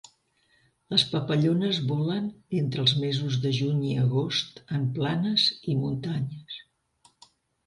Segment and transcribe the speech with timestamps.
[0.93, 2.29] Les papallones volen
[2.61, 6.59] entre els mesos de juny i agost en planes i muntanyes.